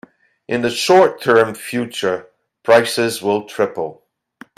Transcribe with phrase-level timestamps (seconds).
[0.47, 2.31] In the short term future,
[2.63, 4.03] prices will triple.